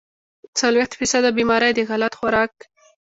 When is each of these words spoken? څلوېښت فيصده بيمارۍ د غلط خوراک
څلوېښت 0.59 0.91
فيصده 0.99 1.29
بيمارۍ 1.37 1.71
د 1.75 1.79
غلط 1.89 2.13
خوراک 2.19 2.53